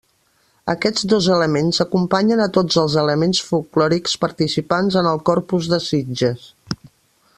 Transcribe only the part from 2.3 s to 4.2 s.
a tots els elements folklòrics